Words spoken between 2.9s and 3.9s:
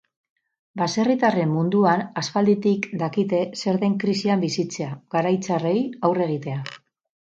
dakite zer